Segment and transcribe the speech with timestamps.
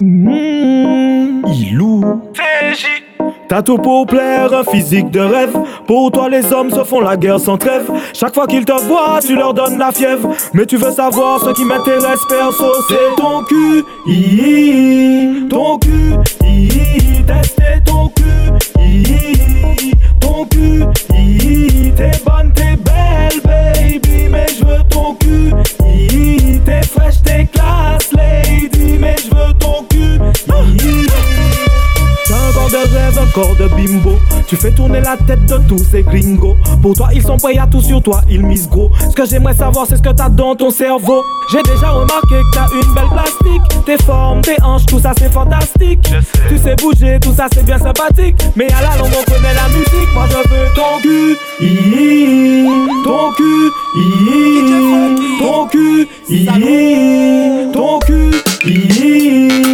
[0.00, 1.42] Mmh.
[3.48, 5.56] T'as tout pour plaire, un physique de rêve.
[5.86, 7.90] Pour toi, les hommes se font la guerre sans trêve.
[8.12, 10.34] Chaque fois qu'ils te voient, tu leur donnes la fièvre.
[10.52, 13.84] Mais tu veux savoir ce qui m'intéresse, perso, c'est ton cul.
[15.48, 16.16] Ton cul.
[17.86, 18.52] Ton cul.
[20.20, 20.84] Ton cul.
[21.96, 22.12] T'es
[26.68, 28.77] t'es fraîche, t'es classe, lady.
[33.32, 34.18] Corps de bimbo.
[34.46, 36.56] Tu fais tourner la tête de tous ces gringos.
[36.82, 38.90] Pour toi, ils sont prêts à tout sur toi, ils misent gros.
[39.10, 41.22] Ce que j'aimerais savoir, c'est ce que t'as dans ton cerveau.
[41.50, 43.84] J'ai déjà remarqué que t'as une belle plastique.
[43.86, 46.12] Tes formes, tes hanches, tout ça c'est fantastique.
[46.48, 48.36] Tu sais bouger, tout ça c'est bien sympathique.
[48.56, 50.14] Mais à la longue, on connaît la musique.
[50.14, 51.36] Moi, je veux ton cul.
[53.04, 53.70] Ton cul.
[55.38, 56.08] Ton cul.
[57.72, 58.30] Ton cul.
[58.64, 59.67] Ton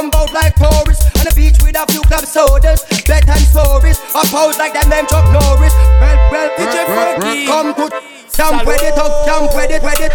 [0.00, 1.04] come out like tourists.
[1.20, 4.00] On the beach with a few club sodas, bet and stories.
[4.16, 5.76] I pose like that man Chuck Norris.
[6.00, 7.92] Well, well, DJ Franky, come put,
[8.32, 10.12] jump with it, up, jump with it, with it.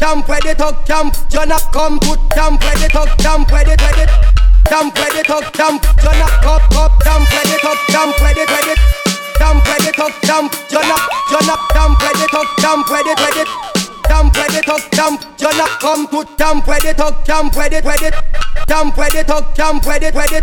[0.00, 1.12] Jump with it, up, jump.
[1.28, 4.10] John come put, jump with it, up, jump with it, with it.
[4.68, 5.82] Jump with it, up, jump.
[6.00, 8.80] John up, up, up, jump with it, up, jump with it, with it.
[9.36, 10.48] Jump with it, up, jump.
[10.72, 13.48] John up, John up, jump with it, up, jump with it, with it.
[14.08, 15.20] Jump with it, up, jump.
[15.36, 18.47] John come put, jump with it, up, jump with it, with it.
[18.68, 20.42] Jump where they talk, jump where they, where.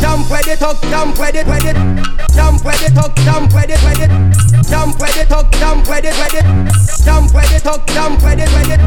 [0.00, 1.60] Jump where they talk, jump where they, where.
[2.30, 4.08] Jump where they talk, jump where they, where.
[4.70, 6.70] Jump where they talk, jump where they, where.
[7.04, 8.78] Jump where they talk, jump where they, where.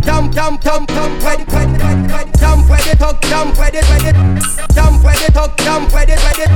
[0.00, 2.32] Jump, jump, jump, jump where they, where.
[2.40, 4.12] Jump where they talk, jump where they, where.
[4.72, 6.48] Jump where they talk, jump where they, where they.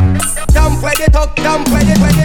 [0.52, 2.24] Jump where they talk, jump where they, where they.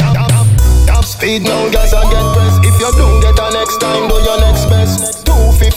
[0.88, 2.64] Top speed now, gas and get pressed.
[2.64, 5.21] If you don't get a next time, do your next best.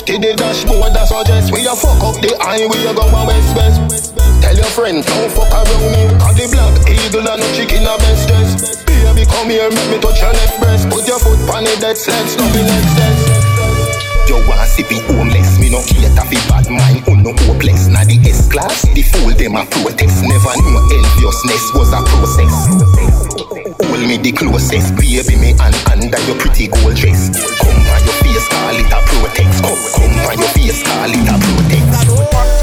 [0.05, 3.57] 250 the dashboard, that suggest we a fuck up the highway, you go a west
[3.57, 4.13] west.
[4.45, 6.03] Tell your friends, don't fuck around me.
[6.21, 8.85] Cause the black eagle and no chicken a best dress.
[8.85, 10.85] Baby, come here, make me touch your left breast.
[10.93, 14.29] Put your foot on it, that's let's it next test.
[14.29, 17.89] You want see be homeless, me no cater fi bad mind, un no hopeless.
[17.89, 20.21] Na the S class, the fool them a protest.
[20.21, 23.54] Never knew enviousness was a process.
[23.83, 27.31] Hold me the closest, baby me and under your pretty gold dress.
[27.59, 29.63] Come on your face, call it a protect.
[29.63, 32.54] Come, come on your face, call it a protect.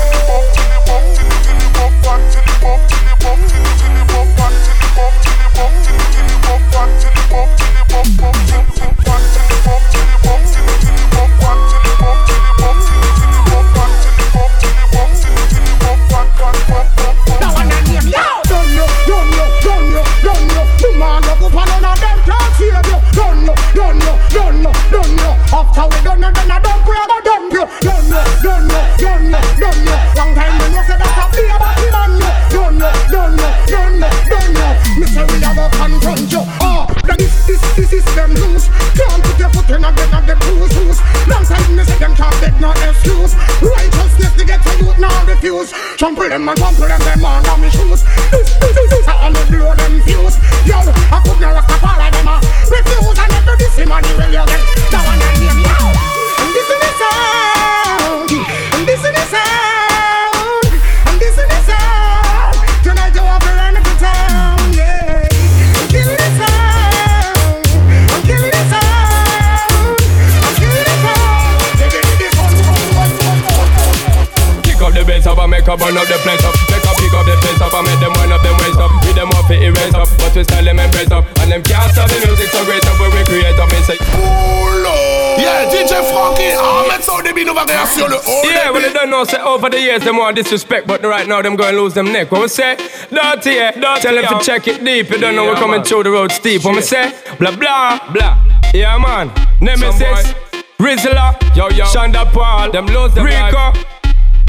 [87.62, 88.46] Saudi bin over there, sur le haut.
[88.46, 91.42] yeah, well they don't know say over the years them want disrespect, but right now
[91.42, 92.32] them going lose them neck.
[92.32, 92.76] What we say?
[93.10, 93.72] Dirty, yeah.
[94.00, 95.10] Tell them to check it deep.
[95.10, 96.64] You don't know we're coming through the road steep.
[96.64, 97.14] What we say?
[97.40, 98.38] Blah blah blah.
[98.74, 100.34] Yeah man, Nemesis,
[100.80, 103.74] Rizzler, yo yo, Shonda Paul, them lose them Rico.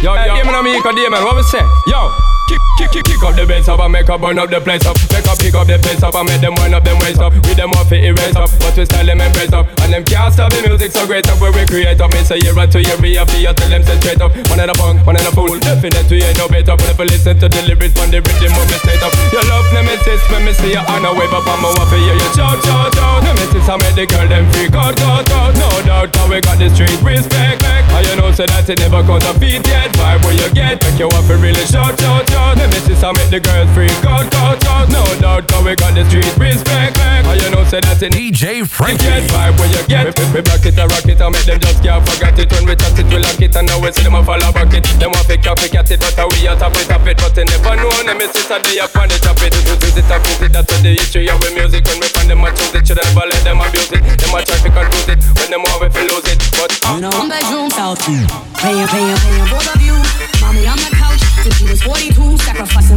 [0.03, 1.23] Yo, yo, man and me, man.
[1.23, 1.63] What we say?
[1.87, 2.42] Yo.
[2.53, 4.85] Kick, kick, kick, kick up the bass up and make up burn up the place
[4.85, 4.97] up.
[5.09, 7.33] Make up, pick up the pace up and make them wind up them waist up.
[7.33, 9.65] With them off it erase up, but we style them and brace up.
[9.81, 12.13] And them can't stop the music so great up where we create up.
[12.13, 14.37] Me say year to year, be a fee, tell them say straight up.
[14.53, 15.57] One in a punk, one in a fool.
[15.65, 16.77] Definite we ain't no better.
[16.77, 19.13] But if you listen to the lyrics from the rhythm, move me straight up.
[19.33, 22.21] Your love nemesis, when me see you on a wave up, I'm a waffle, yeah,
[22.21, 23.25] you shout, shout, shout.
[23.25, 25.57] Nemesis, I make the girl them freak out, out, out.
[25.57, 27.89] No doubt, how we got the street respect, back.
[27.97, 29.89] And you know, say that it never comes a beat yet.
[29.97, 32.42] Vibe where you get, make you waffle really shout, shout, shout.
[32.59, 34.87] Nemesis, I make the girls freak out, out, out.
[34.91, 37.25] No doubt, how we got the street respect, back.
[37.25, 39.07] And you know, say that it DJ Franky.
[39.07, 40.11] Get vibe where you get.
[40.11, 42.51] We, we, we back it, I rock it, I make them just can't forget it.
[42.53, 44.73] When we chat it, we lock it, and now we see them a follow back
[44.75, 44.85] it.
[44.99, 47.17] Them want pick up, pick at it, but we a top it, top it.
[47.17, 49.55] But they never know, nemesis, I day up on the top it.
[49.55, 51.87] Use it, up, use it, that's what the history of the music.
[51.87, 54.03] When we find them, I choose it, should never let them abuse it.
[54.03, 56.39] Them a try to confuse it, when them want we feel lose it.
[56.59, 58.05] But, uh, you know, I'm bedroom uh, south.
[58.07, 58.53] Uh, uh.
[58.63, 59.82] Playing, playing, playing, both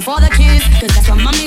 [0.05, 0.63] for the kids.
[0.79, 1.44] Cause that's what mommies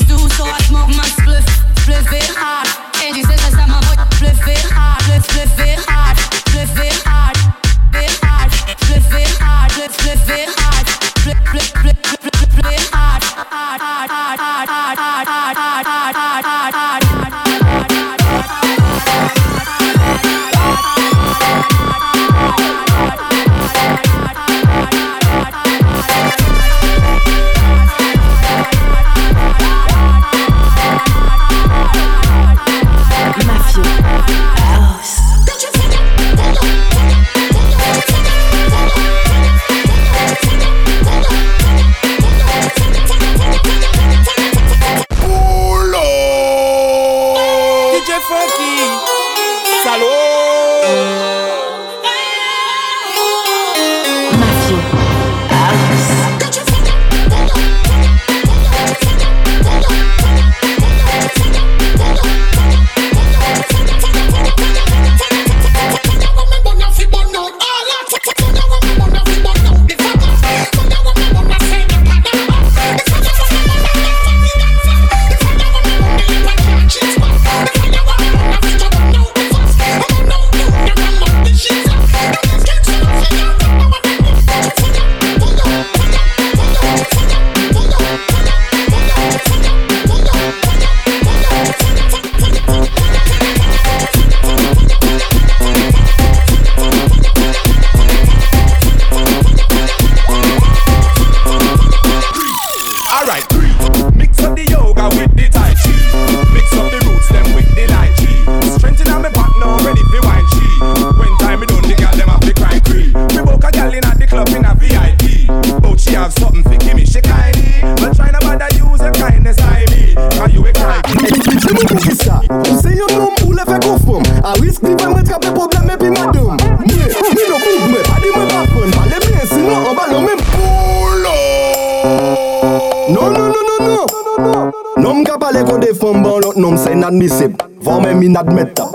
[137.08, 137.56] inadmissible.
[137.80, 138.90] Voire même inadmettable.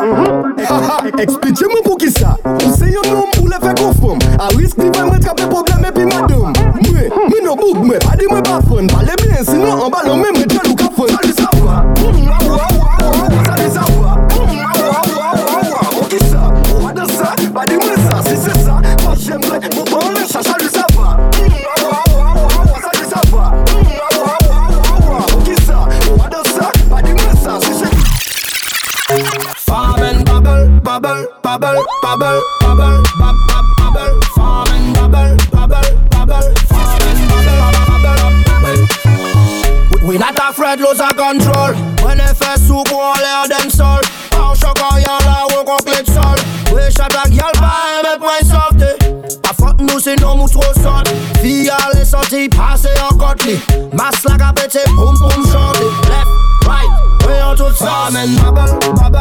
[1.18, 2.38] Expliquez-moi pour qui ça.
[2.46, 4.20] Ou c'est un homme pour le faire conforme.
[4.40, 6.28] À risque d'y va me traper problème et puis madame.
[6.38, 6.54] Moi,
[7.30, 8.86] moi non bouc, moi, pas dit moi pas fun.
[8.88, 10.36] Parlez bien, sinon en ballon même,
[58.16, 59.13] and bubble, bubble,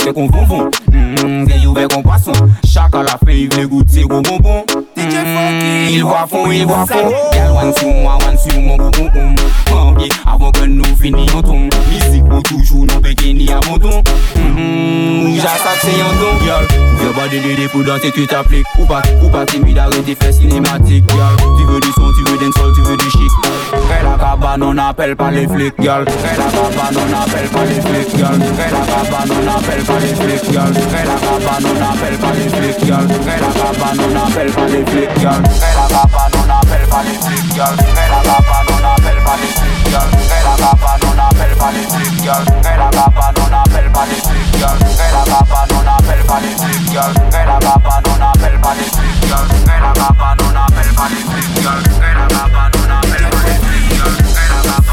[0.00, 0.70] Vem com vum vum,
[6.42, 9.12] on will walk on Girl want see more, want see more, boom
[20.14, 23.30] tu cinématique Girl, tu veux du son, tu veux d'un sol, tu veux du chic.
[24.02, 28.28] La cabane, on appelle pas les flics la cabane, on appelle pas les flics la
[28.28, 34.00] cabane, on appelle pas les flics la cabane, on appelle pas les flics la cabane,
[34.00, 42.02] on appelle pas les flics una permanente era capa una permanente era capa una permanente
[42.68, 46.70] era capa una permanente era capa una permanente
[47.32, 49.04] era capa una permanente
[49.72, 51.38] era capa una permanente
[52.02, 54.91] era capa una permanente girl, era capa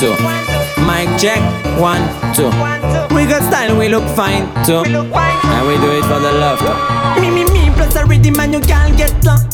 [0.00, 0.16] two.
[0.88, 1.44] Mic check,
[1.76, 2.00] one,
[2.32, 2.48] two.
[3.14, 4.80] We got style, we look fine too.
[4.80, 6.60] And we do it for the love.
[7.20, 9.44] Me, me, me, plus a rhythm and you can't get some.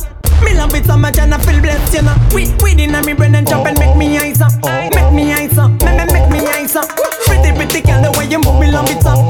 [0.45, 2.15] Me love it so much and I feel blessed, you know.
[2.33, 4.53] We, we in me brain and jump and make me eyes up.
[4.63, 6.95] Make me eyes up, make, make, make me eyes up.
[7.27, 9.27] Pretty, pretty girl, the way you move, me love it so.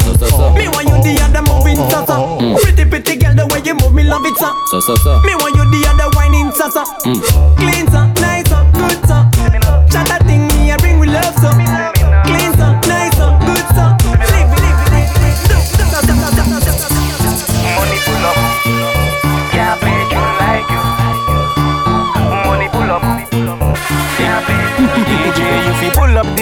[0.53, 2.61] Me want you the other moving so so.
[2.61, 4.53] Pretty, pretty girl, the way you move, me love it so.
[4.69, 5.21] So, so, so.
[5.23, 6.85] Me want you the other whining so so.
[7.57, 9.25] Clean so, nice so, good so.
[9.89, 10.25] Shut that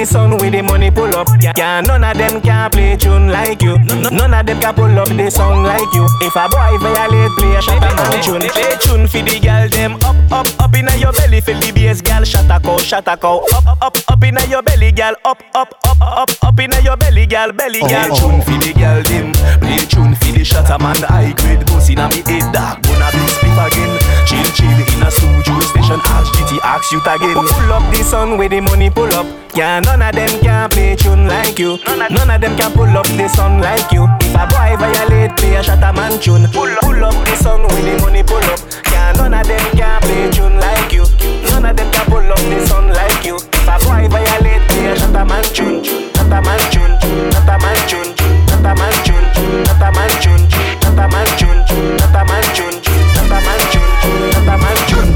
[0.05, 1.29] pull up the sun with the money pull up.
[1.57, 3.79] Yeah, none of them can play tune like you.
[3.79, 6.07] None of them can pull up the song like you.
[6.21, 8.49] If a boy violate, play a shot a man tune.
[8.51, 11.41] Play tune fi the girl them up, up, up inna your belly.
[11.41, 13.45] Feel the bass, girl, shut a cow, shut a cow.
[13.55, 15.15] Up, up, up inna your belly, girl.
[15.25, 18.09] Up, up, up, up, up inna your belly, girl, belly, oh, girl.
[18.09, 19.33] Play Tune fi the girl them.
[19.61, 21.65] Play tune fi the shot a man high grade.
[21.67, 23.93] Boss inna me head dark, gonna be split again.
[24.27, 26.01] Chill, chill inna studio station.
[26.05, 27.35] Ask GT, ask you again.
[27.35, 29.27] Pull up the sun with the money pull up.
[29.55, 31.79] Yeah, none of them can play tune like you.
[31.87, 34.07] None of them can pull up the sun like you.
[34.21, 36.47] If a boy violate, play a shot a man tune.
[36.51, 38.59] Pull, pull up the sun with the money pull up.
[38.91, 41.05] Yeah, none of them can play tune like you.
[41.51, 43.37] None of them can pull up the sun like you.
[43.37, 45.85] If a boy violate, play a shot a man tune.
[45.85, 46.99] Shot a man tune.
[47.31, 48.11] Shot a man tune.
[48.51, 49.27] Shot a man tune.
[49.63, 50.43] Shot a man tune.
[50.83, 51.55] Shot a man tune.
[52.03, 52.79] Shot a man tune.
[53.15, 53.89] Shot a man tune.
[54.35, 55.11] Shot a man tune.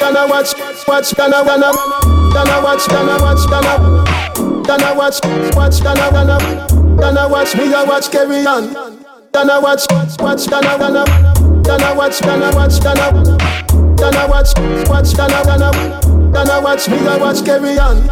[0.00, 0.54] Gonna watch,
[0.86, 1.72] watch, gonna wanna,
[2.32, 4.04] gonna watch, gonna watch, gonna,
[4.64, 5.20] gonna watch,
[5.54, 6.38] watch, gonna wanna,
[6.98, 8.72] gonna watch me, I watch carry on.
[9.32, 9.84] Gonna watch,
[10.18, 11.04] watch, gonna wanna,
[11.62, 13.12] gonna watch, gonna watch, gonna,
[13.96, 14.52] gonna watch,
[14.88, 15.70] watch, gonna wanna,
[16.32, 18.02] gonna watch me, I watch carry on.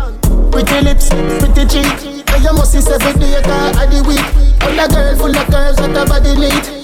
[0.51, 4.45] Pretty lips, pretty cheek, and you must see every day of the week.
[4.63, 6.84] And a girl full of curves that her body neat.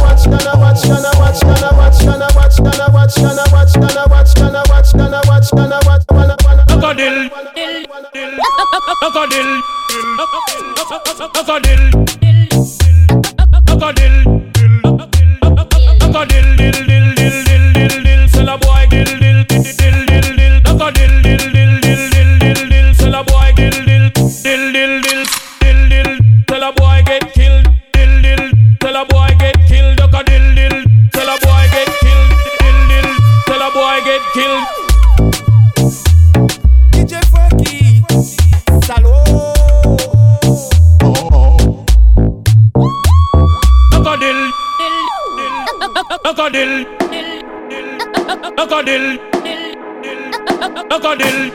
[11.05, 12.00] that's a deal.
[48.31, 49.19] Crocodile.
[50.87, 51.51] Crocodile.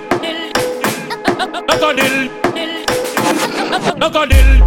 [1.67, 2.29] Crocodile.
[3.99, 4.61] Crocodile.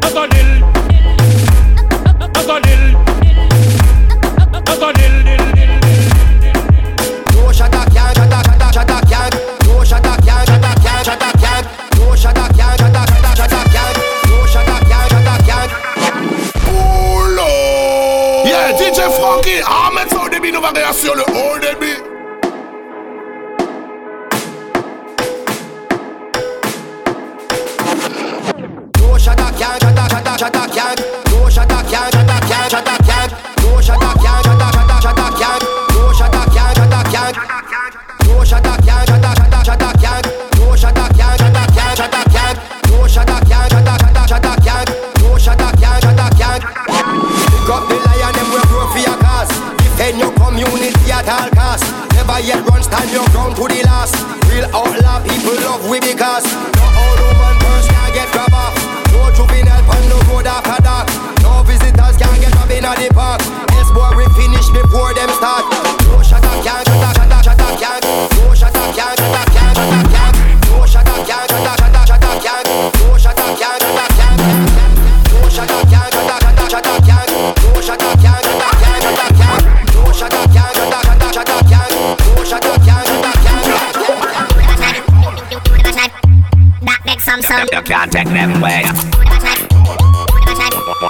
[0.00, 0.60] Crocodile.
[2.32, 2.94] Crocodile.
[4.66, 5.43] Crocodile.
[20.52, 21.64] nous va réassurer le old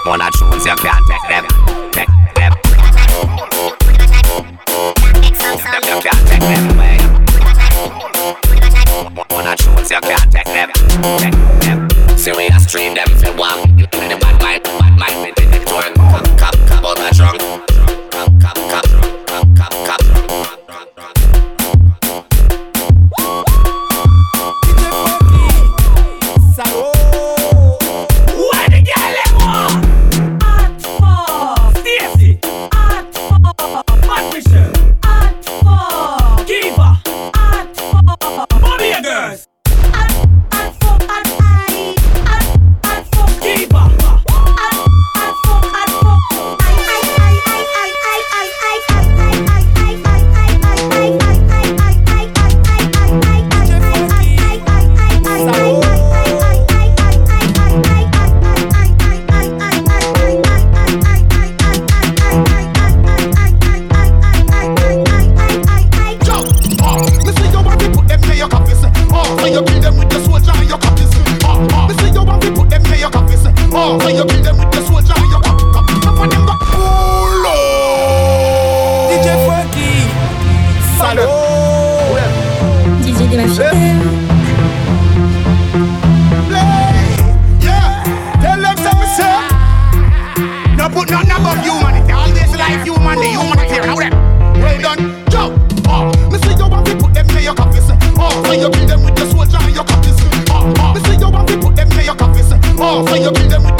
[0.02, 1.63] When I choose, you can't make them
[103.06, 103.73] for you kill them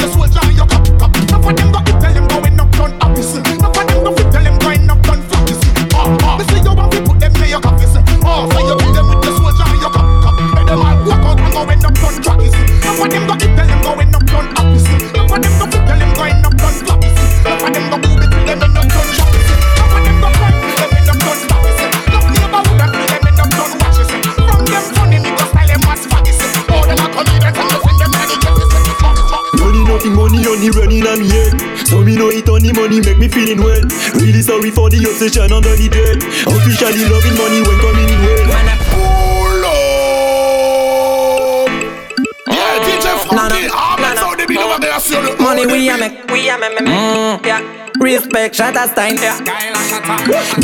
[45.67, 46.31] money we a make.
[46.31, 46.95] We a make, make, make.
[46.95, 47.47] Mm.
[47.47, 47.85] Yeah.
[48.01, 49.39] Respect, Shatterstein yeah.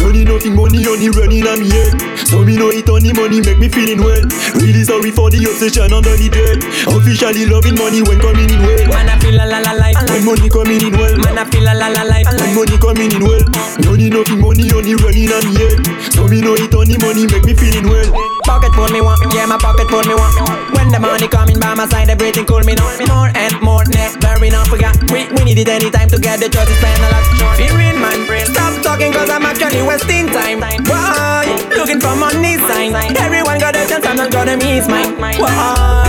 [0.02, 1.94] Money nothing, money only running on me head
[2.26, 4.20] So me know it only money make me feeling well.
[4.58, 6.58] Really sorry for the obsession under the dead
[6.90, 8.82] Officially loving money when coming in well.
[8.90, 9.72] Man I feel la la la
[10.10, 11.16] When money coming in well.
[11.22, 12.02] Man I feel la la la
[12.34, 13.46] When money coming in well.
[13.86, 15.78] Money nothing, money only running on me head
[16.10, 18.29] So me know it only money make me feeling well.
[18.44, 20.32] Pocket pull me one, yeah, my pocket pull me one.
[20.74, 22.88] When the money coming by my side, everything cool me now.
[23.06, 24.96] More and more, never enough, forgot.
[25.12, 27.24] We, we need it anytime to get the choice spend a lot.
[27.56, 30.60] Fearing man, stop talking cause I'm actually wasting time.
[30.60, 31.46] Why?
[31.76, 32.94] Looking for money sign.
[33.16, 35.18] Everyone got a chance, I'm not gonna miss mine.
[35.20, 36.06] Why?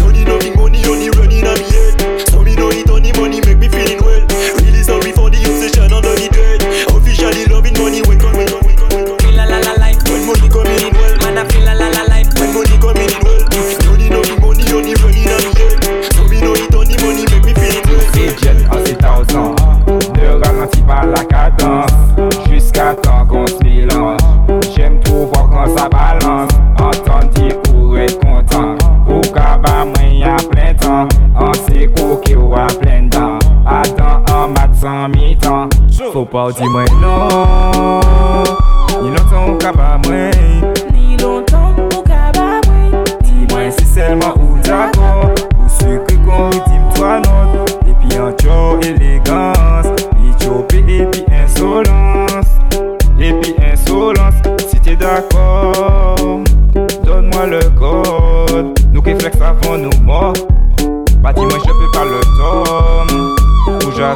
[0.00, 2.28] Money, money, only running on me head.
[2.28, 3.55] So me know only money make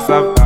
[0.00, 0.39] Ou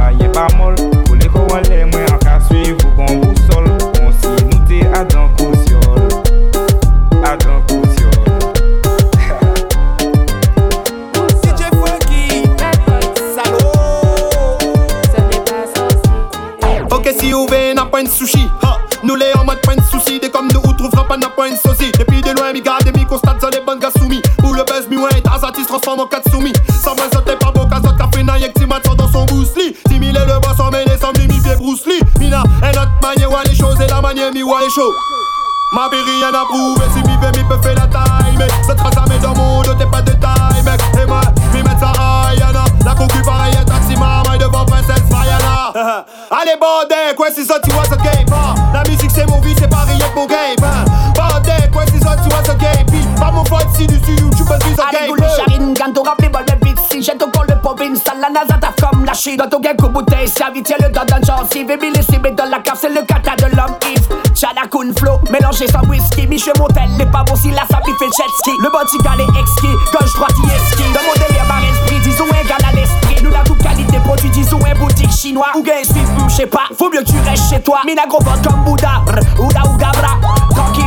[59.25, 62.45] Dans ton gain, coup bouteille, servi, tiens le dos d'un gencive, et mille cibles dans
[62.45, 64.07] la cave, c'est le kata de l'homme Yves.
[64.35, 68.05] Chana Kun Flow, mélangé sans whisky, Michel Montel, les pas bon si la sapi fait
[68.05, 68.51] le jet ski.
[68.63, 70.93] Le botical est exquis, gauche droite y esquive.
[70.93, 73.25] Dans mon délire, par esprit, disons égal à l'esprit.
[73.25, 75.53] Nous la toute qualité produit, disons un boutique chinois.
[75.57, 77.81] Ou gain hmm, je sais pas, faut mieux que tu restes chez toi.
[77.87, 79.01] Mina gros comme Bouddha,
[79.39, 80.21] Ouda ou Gabra.
[80.51, 80.85] Tranquille,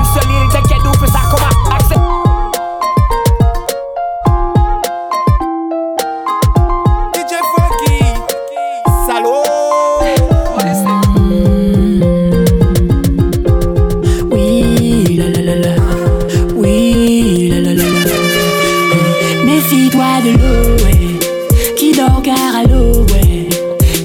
[19.69, 21.75] Méfie-toi de l'eau, ouais.
[21.75, 23.49] Qui dort car à l'eau, ouais.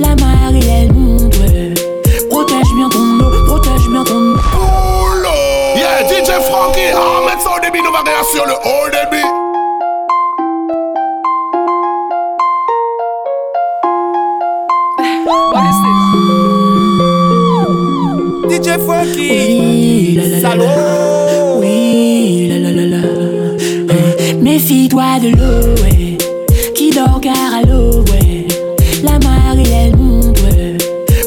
[0.00, 1.72] La marée, elle monte, ouais.
[2.28, 4.34] Protège bien ton eau, protège bien ton eau.
[4.34, 5.76] Up.
[5.76, 9.24] Yeah, DJ Frankie, Ahmed ça au début, nous va sur le haut début.
[18.50, 20.40] DJ Funky, Oui, la la la la.
[20.40, 21.11] salaud
[24.42, 26.18] Méfie-toi de l'eau, ouais.
[26.74, 28.48] Qui dort car à l'eau, ouais.
[29.04, 30.76] La marée, elle monte, ouais.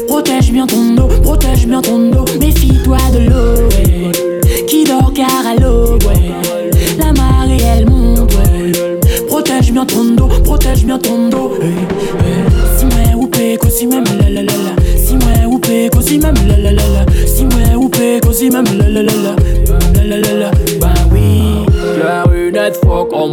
[0.06, 2.26] Protège bien ton eau, protège bien ton eau.
[2.38, 4.66] Méfie-toi de l'eau, ouais.
[4.68, 6.30] Qui dort car à l'eau, ouais.
[6.98, 8.72] La marée, elle monte, ouais.
[9.28, 11.52] Protège bien ton dos, protège bien ton dos.
[11.62, 11.72] Hey.
[12.78, 12.84] Si
[13.16, 14.04] ou pe, si même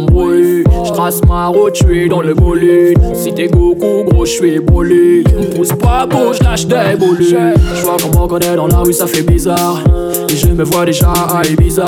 [0.02, 2.98] bruit J'trace ma route, j'suis dans le bolide.
[3.14, 8.28] Si t'es Goku gros, j'suis bolide Me pousse pas beau, j'lâche des bolides J'vois comment
[8.28, 9.82] qu'on est dans la rue, ça fait bizarre.
[10.28, 11.84] Et je me vois déjà à Ibiza.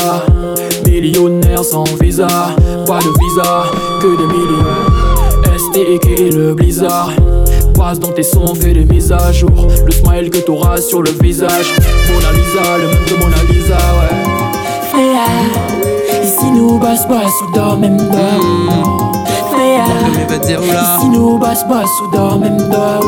[0.87, 2.27] Millionnaire sans visa
[2.87, 3.65] Pas de visa,
[4.01, 5.07] que des millions.
[5.59, 7.11] STK et le blizzard.
[7.75, 9.69] Passe dans tes sons, fais des mises à jour.
[9.85, 11.73] Le smile que t'auras sur le visage.
[12.11, 14.37] Mona Lisa, le même que Mona Lisa, ouais.
[14.91, 15.96] Fléa,
[16.47, 19.13] ici nous boss boss ou dort même dort.
[19.53, 19.85] Fléa,
[20.39, 23.05] ici nous boss boss ou dort même dort.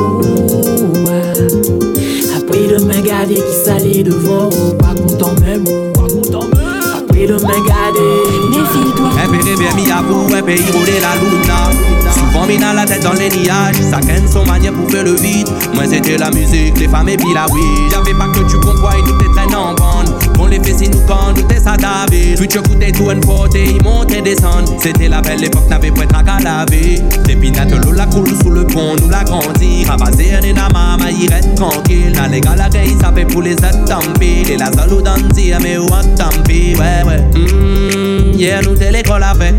[2.36, 4.48] Après de me garder qui s'allait devant,
[4.78, 6.68] pas content même, pas content même.
[6.98, 8.10] Après de me garder,
[8.50, 9.10] méfie-toi.
[9.24, 11.70] Un pays bien mis à bout, un pays la luna.
[12.12, 15.48] Souvent mis dans la tête dans les nuages, chacun son manière pour faire le vide.
[15.74, 17.90] Moi c'était la musique, les femmes et puis la weed.
[17.90, 20.27] J'avais pas que tu comprends, nous t'es traînés en bande.
[20.50, 22.38] Les si nous nous t'es ça David.
[22.38, 24.74] Futur coup des douanes portés, ils montaient descendre.
[24.80, 27.00] C'était la belle époque, n'avait pas de à laver.
[27.24, 29.84] Des pinates, l'eau la coule sous le pont, nous la grandit.
[29.84, 32.18] Ramasser des maman, il reste tranquille.
[32.30, 34.42] Légale, la gay, ça fait pour les attempés.
[34.50, 37.20] Et la salle ou danser, mais où attempé, ouais, ouais.
[37.38, 39.54] Mmh, yeah, nous t'es l'école avec.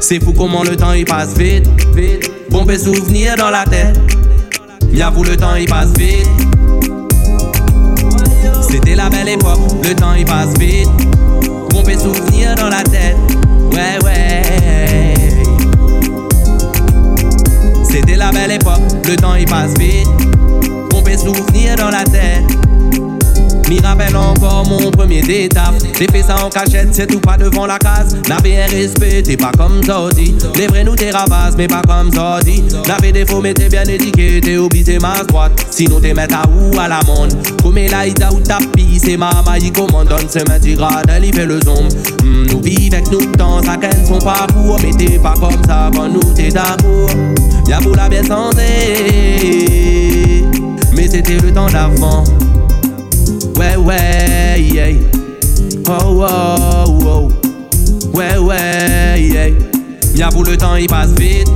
[0.00, 2.30] C'est fou comment le temps il passe vite, vite.
[2.50, 3.98] Bon, souvenir dans la tête.
[4.92, 6.49] J'avoue, le temps il passe vite.
[9.10, 10.88] C'était la belle époque, le temps il passe vite.
[11.70, 13.16] Bon, souvenir dans la tête.
[13.72, 15.42] Ouais, ouais.
[17.82, 20.06] C'était la belle époque, le temps il passe vite.
[20.90, 22.69] Bon, souvenir dans la tête.
[23.70, 25.74] M'y rappelle encore mon premier étape.
[25.96, 28.16] J'ai fait ça en cachette, c'est tout pas devant la case.
[28.28, 30.34] N'avais un t'es pas comme Zodi.
[30.56, 32.64] Les vrais nous t'es rabasse, mais pas comme Zodi.
[32.88, 35.52] N'avais défaut, mais t'es bien étiqueté, t'es obligé ma droite.
[35.70, 37.32] Sinon t'es mettre à où à la monde.
[37.62, 41.46] Comme Elaïda ou tapis, c'est maman, il commande, donne ses mains, grade, elle y fait
[41.46, 41.86] le zoom.
[42.24, 44.78] Hmm, nous vivons avec nous temps, ça qu'elle son parcours.
[44.82, 47.08] Mais t'es pas comme ça quand nous t'es d'accord.
[47.68, 48.64] Y'a pour la bien santé.
[50.92, 52.24] Mais c'était le temps d'avant.
[53.60, 54.94] Ouais, ouais, yeah.
[55.86, 57.28] Oh, oh, oh.
[58.14, 59.50] Ouais, ouais, yeah.
[60.14, 61.46] J'avoue, le temps il passe vite.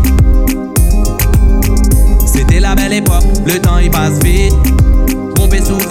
[2.27, 4.53] C'était la belle époque, le temps il passe vite.
[5.65, 5.84] Souvenir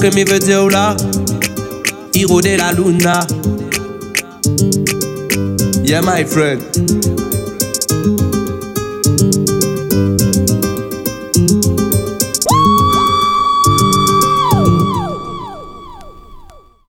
[0.00, 0.96] que veut dire là
[2.14, 3.20] Hiro de la luna.
[5.84, 6.60] Yeah my friend